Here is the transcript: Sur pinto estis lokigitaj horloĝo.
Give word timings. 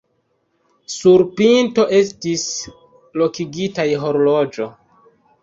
Sur 0.93 1.23
pinto 1.39 1.85
estis 1.97 2.47
lokigitaj 3.23 3.87
horloĝo. 4.07 4.69